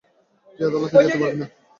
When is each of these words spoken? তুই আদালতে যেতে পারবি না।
তুই 0.49 0.63
আদালতে 0.67 0.97
যেতে 0.97 1.17
পারবি 1.21 1.37
না। 1.41 1.47